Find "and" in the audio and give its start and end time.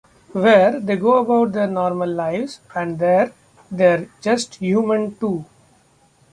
2.75-2.97